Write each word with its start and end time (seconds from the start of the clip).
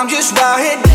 I'm 0.00 0.08
just 0.08 0.34
out 0.38 0.58
here 0.58 0.89